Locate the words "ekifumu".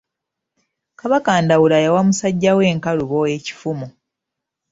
3.35-3.87